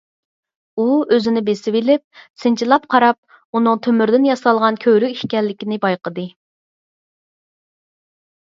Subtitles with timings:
[0.77, 2.03] ئۇ ئۆزىنى بېسىۋېلىپ،
[2.43, 3.19] سىنچىلاپ قاراپ،
[3.59, 6.27] ئۇنىڭ تۆمۈردىن ياسالغان كۆۋرۈك ئىكەنلىكىنى بايقىدى.